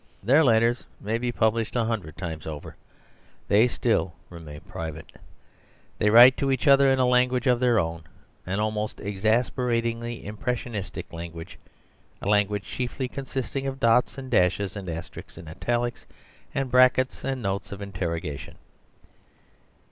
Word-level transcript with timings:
Their 0.23 0.43
letters 0.43 0.83
may 0.99 1.19
be 1.19 1.31
published 1.31 1.75
a 1.75 1.83
hundred 1.83 2.17
times 2.17 2.47
over, 2.47 2.75
they 3.49 3.67
still 3.67 4.15
remain 4.31 4.61
private. 4.61 5.11
They 5.99 6.09
write 6.09 6.35
to 6.37 6.49
each 6.51 6.67
other 6.67 6.89
in 6.91 6.97
a 6.97 7.05
language 7.05 7.45
of 7.45 7.59
their 7.59 7.77
own, 7.77 8.05
an 8.43 8.59
almost 8.59 8.99
exasperatingly 8.99 10.25
impressionist 10.25 10.97
language, 11.13 11.59
a 12.19 12.27
language 12.27 12.63
chiefly 12.63 13.07
consisting 13.07 13.67
of 13.67 13.79
dots 13.79 14.17
and 14.17 14.31
dashes 14.31 14.75
and 14.75 14.89
asterisks 14.89 15.37
and 15.37 15.47
italics, 15.47 16.07
and 16.55 16.71
brackets 16.71 17.23
and 17.23 17.43
notes 17.43 17.71
of 17.71 17.79
interrogation. 17.79 18.55